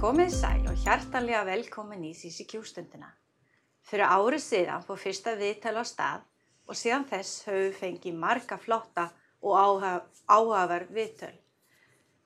[0.00, 3.10] Komið sæl og hjartanlega velkomin í CCQ stundina.
[3.84, 6.22] Fyrir árið síðan fór fyrsta viðtal á stað
[6.64, 9.04] og síðan þess höfum fengið marga flotta
[9.44, 9.84] og
[10.24, 11.34] áhugaverð viðtöl.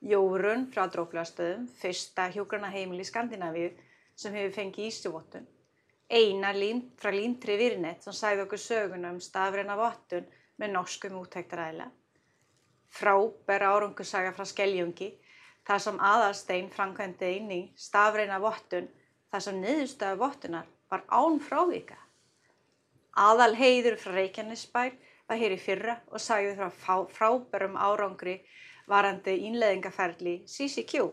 [0.07, 3.73] Jórun frá Dróklastöðum, fyrsta hjógrana heimil í Skandinavíu
[4.15, 5.43] sem hefur fengið ístjúvottun.
[6.07, 10.31] Einar lín, frá Líntri Virnet sem sæði okkur söguna um stafræna vottun
[10.63, 11.91] með norskum útæktaræðilega.
[12.87, 15.11] Frábæra árangursaga frá Skeljungi
[15.65, 18.87] þar sem aðalstein framkvæmdi inn í stafræna vottun
[19.31, 21.97] þar sem niðurstöðu vottunar var án frávika.
[23.15, 24.93] Aðal heiður frá Reykjanesbær
[25.29, 28.37] var hér í fyrra og sagði frá frábærum árangri
[28.91, 31.07] varandi innleðingaferli CCQ.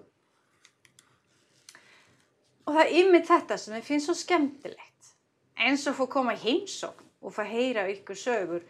[2.62, 5.12] Og það er ymmið þetta sem ég finnst svo skemmtilegt.
[5.56, 8.62] Eins og fór koma heimsókn og fá heyra ykkur sögur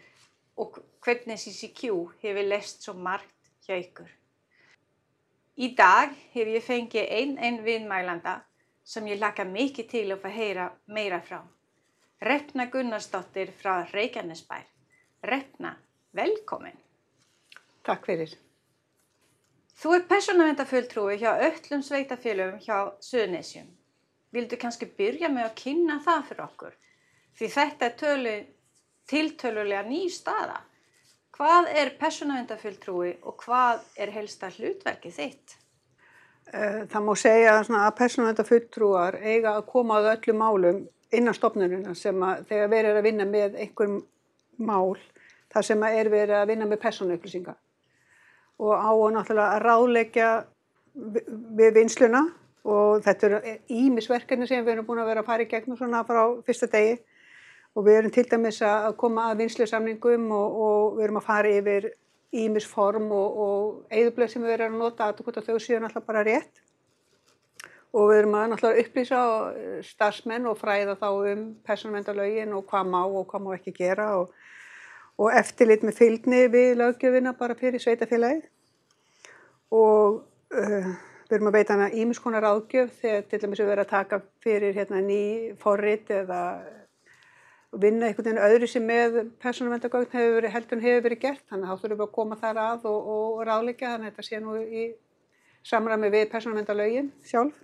[0.57, 4.09] og hvernig CCQ hefur lest svo margt hjá ykkur.
[5.53, 8.39] Í dag hef ég fengið einn einn viðmælanda
[8.83, 11.43] sem ég laka mikið til að fá heyra meira frá.
[12.23, 14.65] Repna Gunnarsdóttir frá Reykjanesbær.
[15.29, 15.75] Repna,
[16.15, 16.79] velkomin.
[17.85, 18.33] Takk fyrir.
[19.77, 23.69] Þú er persónavendaföldtrúi hjá öllum sveitafélögum hjá Suðunisjum.
[24.33, 26.77] Vildu kannski byrja með að kynna það fyrir okkur?
[27.37, 28.35] Því þetta er tölu,
[29.09, 30.61] tiltölulega ný staða.
[31.33, 35.55] Hvað er persónavendaföldtrúi og hvað er helsta hlutverkið þitt?
[36.53, 42.21] Eh, það má segja að persónavendaföldtrúar eiga að koma á öllum málum innan stopnununa sem
[42.25, 44.01] að þegar verið er að vinna með einhverjum
[44.61, 44.97] mál
[45.53, 47.55] þar sem að er verið að vinna með persónuupplýsinga
[48.61, 50.29] og á að náttúrulega að ráleggja
[51.57, 52.23] við vinsluna
[52.63, 56.03] og þetta eru ímisverkefni sem við erum búin að vera að fara í gegnum svona
[56.07, 56.99] frá fyrsta degi
[57.73, 61.53] og við erum til dæmis að koma að vinslusamningum og, og við erum að fara
[61.53, 61.89] yfir
[62.33, 66.61] ímisform og, og eigðublöð sem við erum að nota að þau séu náttúrulega bara rétt.
[67.93, 69.21] Og við erum að náttúrulega upplýsa
[69.89, 74.33] starfsmenn og fræða þá um personvendalögin og hvað má og hvað má ekki gera og,
[75.21, 78.49] og eftirlit með fylgni við lögjöfina bara fyrir sveitafélagið
[79.73, 80.21] og
[80.53, 80.93] uh,
[81.29, 84.75] við erum að veita hana ímiskonar ágjöf þegar til dæmis við verðum að taka fyrir
[84.77, 85.21] hérna, ný
[85.61, 86.41] forrit eða
[87.81, 91.43] vinna einhvern veginn öðru sem með persónumvendagögn hefur verið, heldur hefur verið gert.
[91.49, 94.27] Þannig að þá þurfum við að koma þar að og, og ráleika þannig að þetta
[94.27, 94.85] sé nú í
[95.67, 97.59] samræmi við persónumvendalögin sjálf.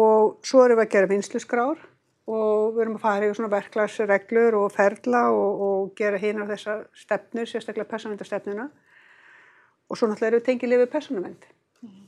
[0.00, 1.86] Og svo erum við að gera vinslusgrár
[2.30, 6.84] og við erum að fara í svona verklagsreglur og ferla og, og gera hínar þessar
[6.94, 8.68] stefnur, sérstaklega persónumvendastefnuna
[9.90, 12.06] og svo náttúrulega eru við tengið lifið persónumvend mm -hmm.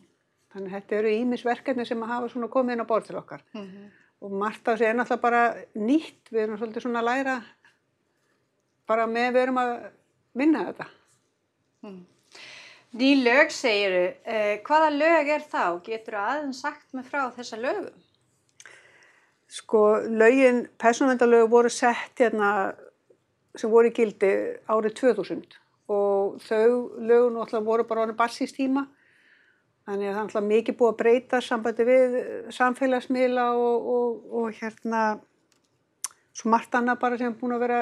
[0.55, 3.43] þannig að þetta eru ímisverkefni sem að hafa svona komið inn á borð til okkar.
[3.55, 3.91] Mm -hmm
[4.23, 5.43] og margt af þessu er náttúrulega bara
[5.75, 7.37] nýtt, við erum svolítið svona að læra
[8.89, 9.73] bara með við erum að
[10.39, 10.87] vinna þetta.
[11.83, 12.01] Mm.
[13.01, 15.65] Ný lög segiru, eh, hvaða lög er þá?
[15.85, 17.93] Getur þú aðeins sagt með frá þessa lögum?
[19.49, 22.75] Sko lögin, persónvendalög voru sett hérna
[23.57, 24.33] sem voru í gildi
[24.69, 25.59] árið 2000
[25.93, 28.87] og þau lögun náttúrulega voru bara árið barsístíma
[29.83, 32.17] Þannig að það er mikið búið að breyta sambandi við
[32.55, 35.03] samfélagsmiðla og, og, og hérna
[36.33, 37.81] svo margt annað bara sem er búin að vera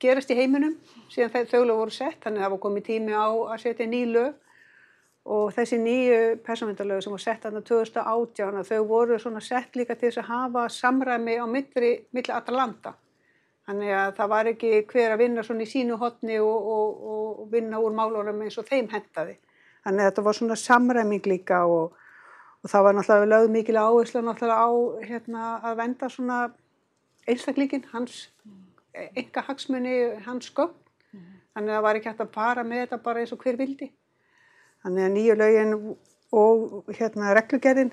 [0.00, 0.78] gerast í heiminum
[1.12, 2.22] síðan þau lög voru sett.
[2.24, 4.38] Þannig að það var komið tími á að setja ný lög
[5.30, 10.08] og þessi nýju persónvendalög sem var sett aðna 2018 þau voru svona sett líka til
[10.08, 12.94] þess að hafa samræmi á milli, milli Atalanta.
[13.68, 16.72] Þannig að það var ekki hver að vinna svona í sínu hotni og,
[17.12, 19.36] og vinna úr málunum eins og þeim hendaði.
[19.84, 21.94] Þannig að þetta var svona samræming líka og,
[22.62, 24.70] og það var náttúrulega lögð mikil áherslu náttúrulega á
[25.08, 26.40] hérna, að venda svona
[27.28, 28.26] einstaklingin, hans
[28.94, 29.96] enga hagsmunni,
[30.26, 30.76] hans sköpn.
[31.12, 31.40] Mm -hmm.
[31.54, 33.90] Þannig að það var ekki hægt að fara með þetta bara eins og hver vildi.
[34.82, 35.74] Þannig að nýju lögin
[36.32, 37.92] og hérna reglugerðin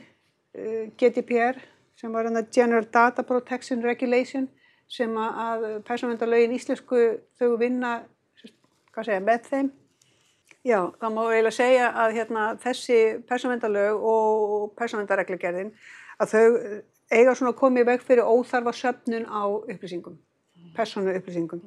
[0.53, 1.57] eh, GDPR
[1.95, 4.49] sem var hérna General Data Protection Regulation
[4.87, 8.03] sem að persónvendalögin íslensku þau vinna
[9.03, 9.71] segja, með þeim
[10.67, 12.99] Já, það má eiginlega segja að hérna, þessi
[13.29, 15.69] persónvendalög og persónvendareglugerðin
[16.19, 16.47] að þau
[17.13, 20.17] eiga svona í veg fyrir óþarfa söpnun á upplýsingum,
[20.75, 21.61] persónu upplýsingum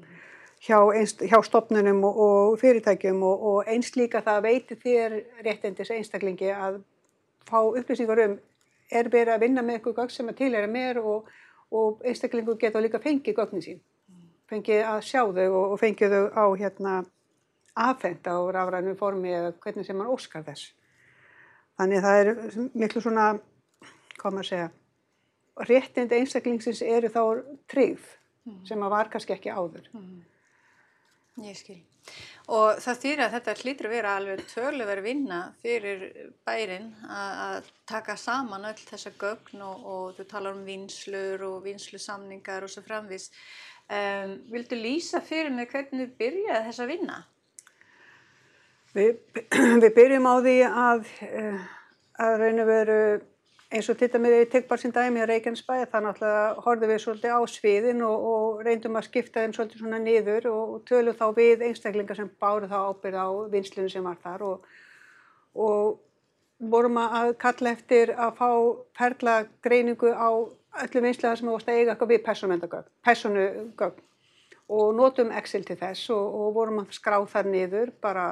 [0.60, 5.16] hjá, einst, hjá stopnunum og, og fyrirtækjum og, og eins líka það veiti þér
[5.46, 6.82] réttindis einstaklingi að
[7.48, 8.36] fá upplýsingar um
[8.90, 11.30] er verið að vinna með eitthvað gögn sem að tilhæra mér og,
[11.70, 13.80] og einstaklingu geta líka fengið gögnin sín,
[14.50, 16.94] fengið að sjá þau og fengið þau á hérna
[17.74, 20.72] afhengt á rafrænu formi eða hvernig sem mann óskar þess.
[21.80, 22.32] Þannig það er
[22.76, 23.26] miklu svona,
[24.20, 24.70] hvað maður segja,
[25.68, 27.22] réttind einstaklingsins eru þá
[27.70, 28.08] tryggð
[28.48, 28.58] mm.
[28.68, 29.86] sem að var kannski ekki áður.
[29.96, 30.18] Mm.
[31.46, 31.78] Ég skil.
[32.50, 36.04] Og það þýr að þetta hlýtur að vera alveg töluverð vinna fyrir
[36.46, 42.66] bærin að taka saman öll þessa gögn og, og þú talar um vinslur og vinslusamningar
[42.66, 43.30] og svo framvis.
[43.90, 47.20] Um, vildu lýsa fyrir mig hvernig þið byrjaði þessa vinna?
[48.96, 49.18] Við,
[49.82, 51.66] við byrjum á því að, eh,
[52.18, 53.02] að raun og veru
[53.70, 57.40] eins og ég tek bara sín dæmi á Reykjanesbæði þannig að horfum við svolítið á
[57.46, 61.62] sviðin og, og reyndum að skipta þeim svolítið svona niður og, og tölum þá við
[61.68, 64.66] einstaklingar sem báru þá ábyrð á vinslinu sem var þar og,
[65.54, 66.00] og
[66.74, 68.50] vorum að kalla eftir að fá
[68.98, 70.30] perla greiningu á
[70.82, 72.26] öllum vinslega sem varst að eiga eitthvað við
[73.06, 74.02] personugögn
[74.70, 78.26] og notum Excel til þess og vorum að skrá þar niður bara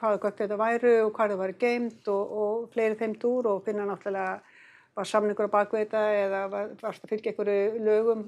[0.00, 3.86] hvaða gögn þetta væru og hvað það væri geimt og fleiri þeimt úr og finna
[3.88, 4.40] náttúrulega
[4.96, 8.24] var samningur á bakveita eða var, varst að fylgja einhverju lögum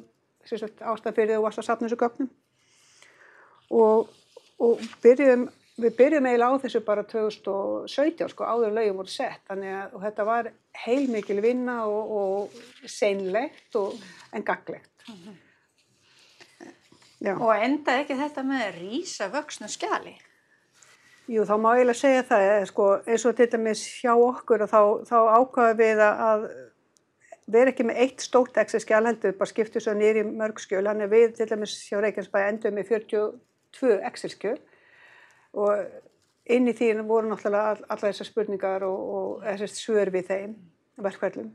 [0.46, 2.30] ástæð fyrir að varst að sapna þessu gögnum?
[3.72, 4.10] Og,
[4.62, 5.46] og byrjum,
[5.82, 9.42] við byrjum eiginlega á þessu bara 2017 sko áður lögum voru sett.
[9.50, 9.64] Að
[10.02, 10.50] þetta var
[10.84, 13.96] heilmikil vinna og, og seinlegt og,
[14.32, 15.08] en gaglegt
[17.30, 17.42] -hmm.
[17.42, 20.16] Og enda ekki þetta með að rýsa vöxnu skjali?
[21.30, 24.68] Jú, þá má ég eiginlega segja það, sko, eins og til dæmis hjá okkur og
[24.68, 26.48] þá, þá ákvaðum við að
[27.46, 31.10] vera ekki með eitt stórt Excel-skjál heldur, bara skiptu svo nýri mörg skjöl, hann er
[31.10, 34.58] við til dæmis hjá Reykjanesbæði endur með 42 Excel-skjöl
[35.52, 35.86] og
[36.50, 40.54] inn í því voru náttúrulega all, alla þessar spurningar og, og þessar svör við þeim
[41.02, 41.50] verkverðlum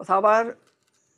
[0.00, 0.52] og þá var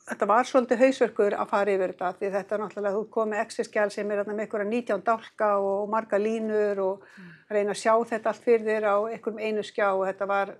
[0.08, 3.88] þetta var svolítið hausverkur að fara yfir þetta því þetta er náttúrulega, þú komið exerskjál
[3.94, 7.30] sem er með einhverja 19 dálka og marga línur og mm.
[7.54, 10.54] reyna að sjá þetta allt fyrir þér á einhverjum einu skjá og þetta var,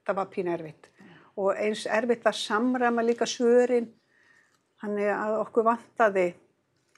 [0.00, 1.14] þetta var pín erfitt mm.
[1.44, 3.90] og eins erfitt að samræma líka svörin
[4.82, 6.28] þannig að okkur vantaði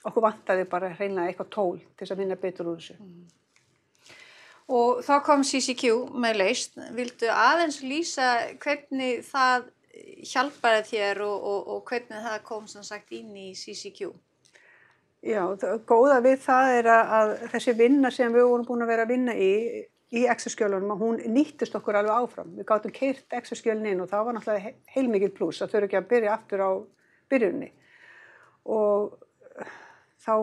[0.05, 3.25] okkur vantaði bara reyna eitthvað tól til þess að vinna betur úr þessu mm.
[4.73, 8.29] Og þá kom CCQ með leist, vildu aðeins lýsa
[8.63, 9.67] hvernig það
[10.29, 14.13] hjálpaði þér og, og, og hvernig það kom sem sagt inn í CCQ?
[15.25, 15.43] Já,
[15.89, 19.13] góða við það er að, að þessi vinna sem við vorum búin að vera að
[19.15, 19.53] vinna í
[20.15, 22.51] í exaskjölunum að hún nýttist okkur alveg áfram.
[22.59, 26.01] Við gáttum keirt exaskjölun inn og það var náttúrulega heilmikið pluss að þau eru ekki
[26.01, 26.71] að byrja aftur á
[27.33, 27.71] byrjunni
[28.75, 29.17] og
[30.25, 30.35] þá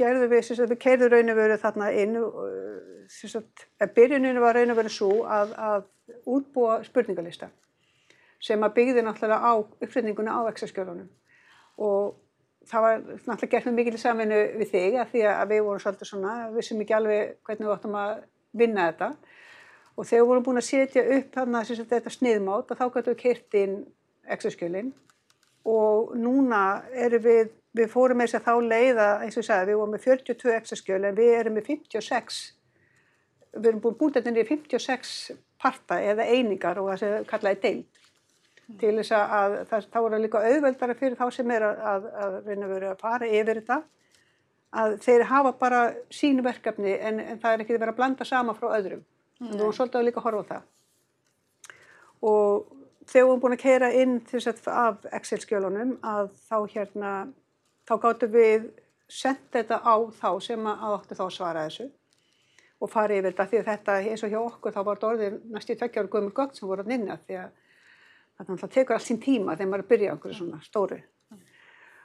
[0.00, 4.92] gerðum við, við keirðum raun og veru þarna inn að byrjuninu var raun og veru
[4.92, 7.50] svo að, að útbúa spurningalista
[8.40, 11.08] sem að byggði náttúrulega á uppsetninguna á exaskjölunum
[11.80, 12.16] og
[12.68, 16.10] það var náttúrulega gert með mikil saminu við þig að því að við vorum svolítið
[16.10, 18.12] svona, við sem ekki alveg hvernig við óttum að
[18.60, 19.08] vinna þetta.
[19.96, 23.22] Og þegar við vorum búin að setja upp þarna þetta sniðmátt og þá gætu við
[23.24, 23.78] kert inn
[24.30, 24.92] exaskjölin
[25.70, 26.62] og núna
[26.96, 30.06] erum við, við fórum þess að þá leiða, eins og ég sagði, við vorum með
[30.06, 32.38] 42 exaskjöl en við erum með 56,
[33.56, 35.12] við erum búin búin þetta niður 56
[35.60, 37.99] parta eða einingar og það sem kallaði deild
[38.80, 42.10] til þess að það, þá er það líka auðveldara fyrir þá sem er að, að,
[42.24, 43.78] að reyna að vera að fara yfir þetta
[44.80, 45.80] að þeir hafa bara
[46.14, 49.02] sínu verkefni en, en það er ekki að vera að blanda sama frá öðrum.
[49.40, 50.68] Og þú er svolítið að líka horfa á það.
[52.30, 52.68] Og
[53.10, 57.14] þegar við erum búin að keira inn til þess að af Excel-skjölunum að þá hérna
[57.88, 58.68] þá gáttum við
[59.10, 61.88] senda þetta á þá sem að áttu þá að svara þessu
[62.80, 65.40] og fara yfir þetta því að þetta eins og hjá okkur þá var þetta orðið
[65.56, 67.50] næst í tveggjáru gömur gögn sem voru að nynna því að
[68.46, 71.00] þannig að það tekur allt sín tíma þegar maður er að byrja okkur svona stóru.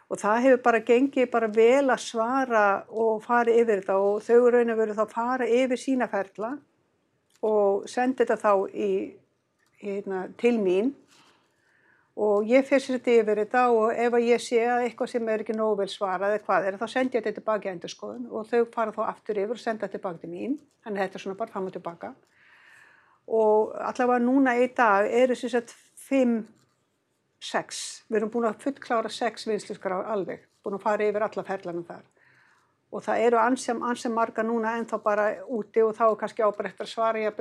[0.06, 4.50] Og það hefur bara gengið bara vel að svara og fara yfir þetta og þau
[4.54, 6.52] raun og veru þá fara yfir sína ferla
[7.46, 8.92] og senda þetta þá í,
[9.82, 10.92] hérna, til mín.
[12.16, 15.56] Og ég fyrir þetta yfir þetta og ef ég sé að eitthvað sem er ekki
[15.58, 18.62] nógu vel svarað eða hvað er þá send ég þetta tilbaka í endurskoðun og þau
[18.76, 20.56] fara þá aftur yfir og senda þetta tilbaka til mín.
[20.86, 22.14] Þannig að þetta er svona bara fram og tilbaka.
[23.26, 26.44] Og allavega núna í dag eru þess að fimm,
[27.42, 31.46] sex, við erum búin að fullklára sex vinsluskar á alveg, búin að fara yfir alla
[31.48, 32.04] ferlanum þar.
[32.96, 36.46] Og það eru ansem, ansem marga núna en þá bara úti og þá er kannski
[36.46, 37.40] ábært að svara ég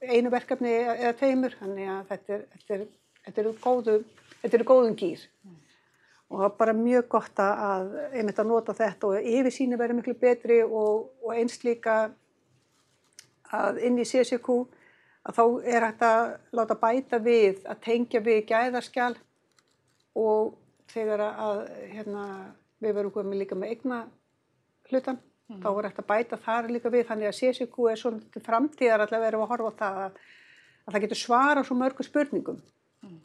[0.00, 2.84] einu verkefni eða tveimur, þannig að þetta er, þetta er,
[3.26, 3.96] þetta er, góðu,
[4.42, 5.26] þetta er góðum gýr.
[5.44, 5.56] Mm.
[6.30, 9.98] og það er bara mjög gott að einmitt að nota þetta og yfir síni verður
[9.98, 11.96] miklu betri og, og einst líka
[13.50, 14.56] að inn í CSQ
[15.28, 16.22] að þá er hægt að
[16.56, 19.14] láta bæta við að tengja við gæðaskjál
[20.18, 20.54] og
[20.90, 22.24] þegar að hérna,
[22.80, 24.00] við verum komið líka með eigna
[24.90, 25.60] hlutan mm.
[25.62, 29.04] þá er hægt að bæta þar líka við þannig að CSQ er svona til framtíðar
[29.04, 30.22] allavega verið að horfa á það að,
[30.84, 32.62] að það getur svara svo mörgu spurningum
[33.04, 33.20] mm.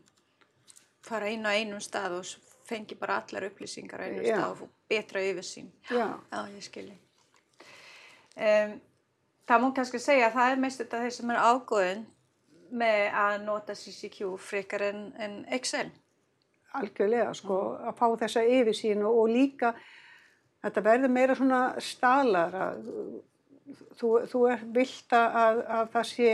[1.07, 2.35] fara einu á einum stað og
[2.65, 4.35] fengi bara allar upplýsingar á einu Já.
[4.35, 5.69] stað og betra yfirsýn.
[5.89, 6.97] Já, Já, ég skilji.
[8.35, 8.75] Um,
[9.47, 12.03] það má kannski segja að það er mest þetta þeir sem er ágóðin
[12.75, 15.87] með að nota CCQ frekar en, en Excel.
[16.75, 19.71] algjörlega sko, að fá þessa yfirsýn og, líka
[20.65, 22.89] þetta verður meira svona staðlar að
[23.99, 26.31] þú, þú er vilt að, að það sé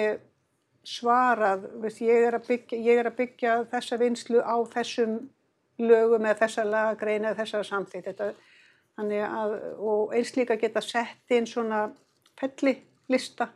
[0.81, 5.19] svarað, veist, ég, er að byggja, ég er að byggja þessa vinslu á þessum
[5.81, 8.31] lögum eða þessa lagagreina eða þessa samþýtt þetta,
[8.97, 11.83] að, og eins líka geta sett inn svona
[12.39, 12.79] felli
[13.11, 13.51] lista.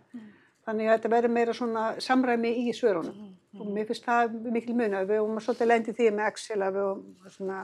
[0.65, 3.33] Þannig að þetta verður meira svona samræmi í svörunum.
[3.55, 6.77] Og mér finnst það mikil mun að við vorum svolítið lendið því með Excel að
[6.77, 7.59] við vorum svona,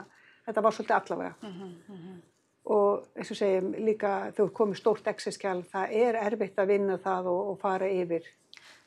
[0.46, 1.56] þetta var svolítið allavega.
[2.72, 7.32] Og eins og segjum líka þú komið stórt Excel-skjál það er erfitt að vinna það
[7.32, 8.30] og, og fara yfir.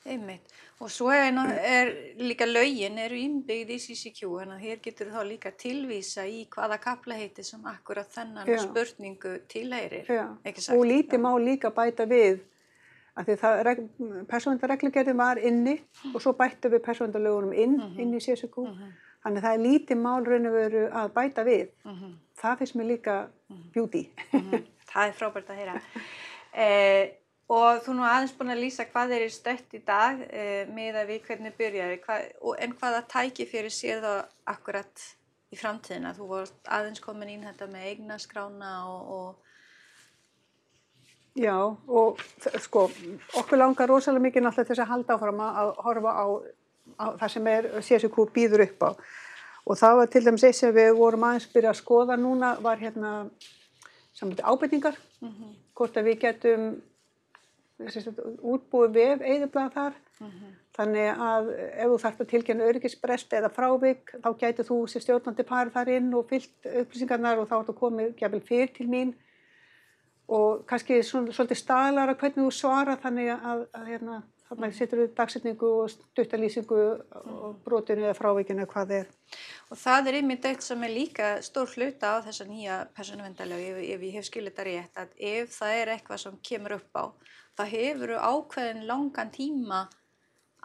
[0.06, 0.54] Einmitt.
[0.84, 1.32] Og svo er,
[1.66, 6.78] er líka lögin eru innbyggð í CCQ en hér getur þá líka tilvísa í hvaða
[6.84, 8.60] kapla heiti sem akkurat þennan Já.
[8.66, 9.38] spurningu
[10.60, 10.76] sagt?
[10.76, 12.44] og lítið má líka bæta við
[13.16, 13.82] að því það
[14.30, 15.76] persónundarreglugerðin var inni
[16.14, 18.58] og svo bættu við persónundarlögunum inn, inn í CSQ
[19.26, 21.70] þannig að það er lítið mál raun og veru að bæta við.
[22.36, 23.16] Það finnst mér líka
[23.74, 24.08] beauty.
[24.32, 25.80] Mhm, Það er frábært að heyra.
[26.56, 27.10] Eh,
[27.52, 31.02] og þú nú aðeins búin að lýsa hvað er í stött í dag eh, með
[31.02, 34.14] að við hvernig byrjaði, hvað, og, en hvaða tæki fyrir sér þá
[34.54, 35.04] akkurat
[35.52, 36.14] í framtíðina.
[36.16, 39.55] Þú vorst aðeins komin inn þetta með eignaskrána og, og
[41.36, 42.20] Já, og
[42.64, 42.86] sko,
[43.36, 46.26] okkur langar rosalega mikið náttúrulega þess að halda áfram að horfa á,
[46.96, 48.90] á það sem er CSQ býður upp á.
[49.66, 52.80] Og það var til dæmis eitt sem við vorum aðeins byrja að skoða núna var
[52.80, 53.12] hérna
[54.16, 54.96] saman ábyrningar,
[55.76, 56.70] hvort að við getum
[58.54, 60.00] útbúið vef eðiblaða þar.
[60.76, 65.44] Þannig að ef þú þarft að tilkynna öryggisbrest eða frávik, þá gæti þú sem stjórnandi
[65.48, 69.14] parið þar inn og fyllt upplýsingarnar og þá ertu komið gefil fyrir til mín
[70.28, 75.14] og kannski svona, svolítið staðlara hvernig þú svara þannig að, að hérna, þannig setur við
[75.18, 76.82] dagsetningu og stuttalýsingu
[77.22, 79.14] og brotinu eða frávikinu eða hvað er.
[79.70, 83.82] Og það er einmitt eitt sem er líka stór hluta á þessa nýja persónuvendalög ef,
[83.96, 87.06] ef ég hef skilið þetta rétt að ef það er eitthvað sem kemur upp á
[87.56, 89.82] það hefur ákveðin langan tíma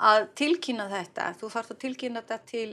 [0.00, 1.32] að tilkynna þetta.
[1.38, 2.68] Þú þarfst að tilkynna þetta til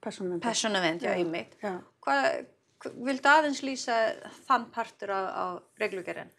[0.00, 1.56] persónuvend, já, einmitt.
[2.04, 2.26] Hvað,
[3.04, 3.96] viltu aðeins lýsa
[4.46, 5.44] þann partur á, á
[5.80, 6.30] reglugerðin?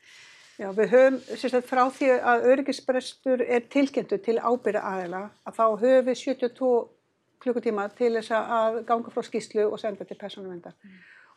[0.62, 5.64] Já, við höfum, sagt, frá því að öryggisbrestur er tilkynntu til ábyrða aðila, að þá
[5.82, 6.74] höfum við 72
[7.42, 10.76] klukkutíma til þess að ganga frá skýslu og senda til persónuvendar.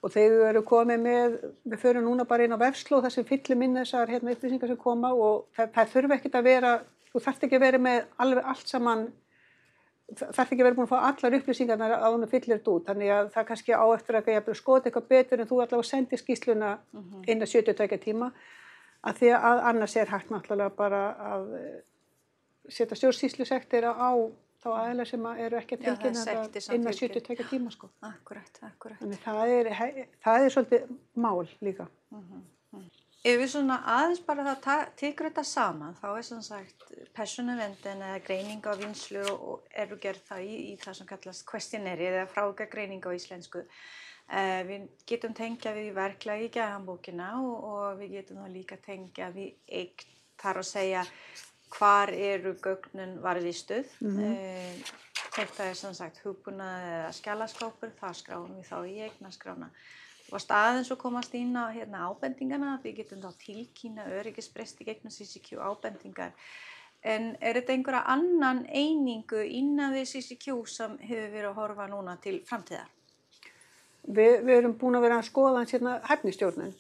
[0.05, 3.25] Og þegar við erum komið með, við förum núna bara inn á vefsló þar sem
[3.29, 6.73] fyllum inn þessar hérna, upplýsingar sem koma og það, það þurfi ekkert að vera,
[7.09, 9.07] þú þarft ekki að vera með alveg allt saman,
[10.13, 12.87] þarf ekki að vera búin að fá allar upplýsingarnar að hún fyllir þetta út.
[12.91, 16.21] Þannig að það kannski á eftir að ég skoða eitthvað betur en þú allavega sendir
[16.21, 16.77] skýsluna
[17.27, 18.31] inn að 72 tíma
[19.05, 21.77] að því að annars er hægt náttúrulega bara að eh,
[22.73, 24.13] setja stjórnsýslusektir á
[24.65, 27.21] þá aðeins sem að eru ekki að tilkynna inn að fylgir.
[27.21, 27.91] 72 tíma sko.
[28.09, 29.01] Akkurat, akkurat.
[29.03, 29.73] Þannig það er,
[30.25, 31.89] það er svolítið mál líka.
[33.25, 36.83] Ef við svona aðeins bara það tekur þetta saman, þá er sem sagt
[37.17, 42.11] persónuvendin eða greining á vinslu og eru gerð það í, í það sem kallast questionnaire
[42.11, 43.65] eða frága greining á íslensku.
[44.25, 49.29] Uh, við getum tengja við verklagi í gæðanbókina og, og við getum þá líka tengja
[49.33, 50.07] við eign
[50.41, 51.03] þar að segja
[51.75, 53.89] hvar eru gögnun varðistuð.
[54.05, 54.85] Mm
[55.35, 59.71] þetta er sem sagt hugbúnað eða skjálaskápur, það skráum við þá í eignaskrána.
[60.25, 65.13] Þú varst aðeins og komast inn á hérna, ábendingana, við getum þá tilkýna öryggisbresti gegnum
[65.13, 66.33] CCQ ábendingar.
[67.05, 72.17] En er þetta einhverja annan einingu innan við CCQ sem hefur verið að horfa núna
[72.25, 72.89] til framtíðar?
[74.05, 76.73] Við, við erum búin að vera að skoða hans hérna hæfnistjórnun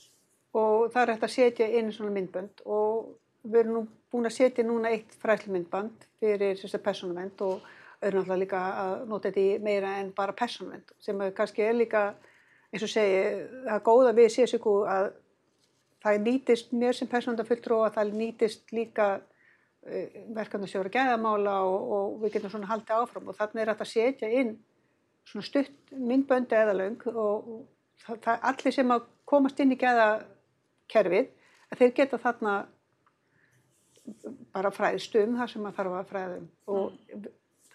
[0.54, 4.36] og það er hægt að setja inn svona myndbönd og við erum nú búin að
[4.38, 7.64] setja núna eitt fræslumyndband fyrir þess að persónuvend og
[8.04, 12.04] náttúrulega líka að nota þetta í meira en bara persónuvend sem kannski er líka
[12.74, 13.20] eins og segi,
[13.68, 15.08] það góða við CSQ að
[16.04, 22.36] það nýtist mér sem persónundafulltrú að það nýtist líka uh, verkefnastjóra gæðamála og, og við
[22.36, 23.30] getum svona haldið áfram.
[23.30, 24.56] Og þannig er hægt að setja inn
[25.24, 27.62] svona stutt myndböndi eða löng og og
[28.04, 31.30] það, það allir sem að komast inn í gæðakerfið
[31.70, 32.56] að þeir geta þarna
[34.52, 37.28] bara fræðst um það sem að þarf að fræðum og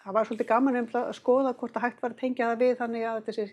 [0.04, 2.76] það var svolítið gaman um að skoða hvort að hægt var að tengja það við
[2.82, 3.48] þannig að þetta sé,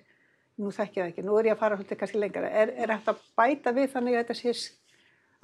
[0.56, 2.92] nú þekki ég það ekki, nú er ég að fara svolítið kannski lengra, er, er
[2.94, 4.52] hægt að bæta við þannig að þetta sé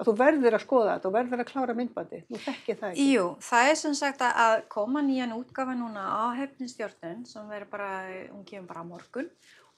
[0.01, 2.93] að þú verður að skoða þetta og verður að klára myndbandi, nú þekki ég það
[2.95, 3.03] ekki.
[3.13, 7.91] Jú, það er sem sagt að- koma nýjan útgafa núna á hefnistjórnun sem verður bara,
[8.33, 9.29] hún kemur bara morgun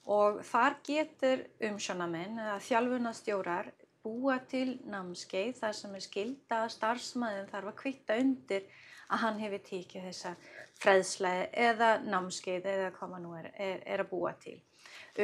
[0.06, 3.70] og þar getur umsjónamenn eða þjálfunastjórar
[4.06, 8.62] búa til námskeið þar sem er skilda starfsmæðin þarf að kvitta undir
[9.10, 10.34] að hann hefur tekið þessa
[10.82, 14.58] freðslega eða námskeið eða hvað maður nú er, er, er að búa til.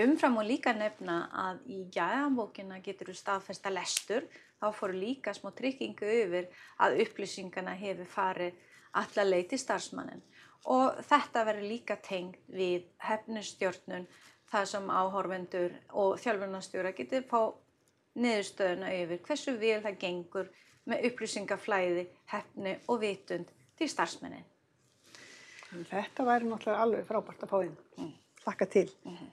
[0.03, 4.27] Umfram og líka nefna að í gæðanbókina getur þú staðfesta lestur,
[4.61, 6.49] þá fóru líka smá tryggingu yfir
[6.81, 8.61] að upplýsingana hefur farið
[9.01, 10.23] alla leið til starfsmannin
[10.73, 14.07] og þetta verður líka tengt við hefnustjórnun
[14.53, 17.41] þar sem áhorfendur og þjálfunarstjóra getur fá
[18.23, 20.55] niðurstöðuna yfir hversu vel það gengur
[20.87, 23.89] með upplýsingaflæði, hefni og vitund til
[25.73, 25.89] starfsmennin.
[25.91, 27.77] Þetta væri náttúrulega alveg frábært að fá inn.
[27.97, 28.13] Mm.
[28.43, 28.91] Þakka til.
[29.05, 29.31] Mm -hmm.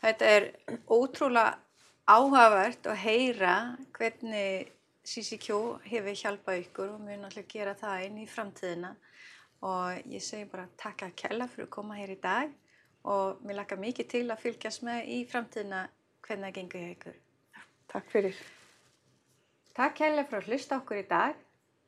[0.00, 0.52] Þetta er
[0.86, 1.58] ótrúlega
[2.06, 4.72] áhugavert að heyra hvernig
[5.04, 8.96] CCQ hefur hjálpað ykkur og mjög náttúrulega gera það inn í framtíðina
[9.60, 12.50] og ég segi bara takk að kella fyrir að koma hér í dag
[13.04, 15.88] og mér lakka mikið til að fylgjast með í framtíðina
[16.22, 17.16] hvernig það gengur hjá ykkur.
[17.88, 18.36] Takk fyrir.
[19.74, 21.34] Takk kella fyrir að hlusta okkur í dag.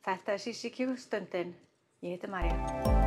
[0.04, 1.54] Þetta er CCQ stundin.
[2.00, 2.99] Ég heiti Marja.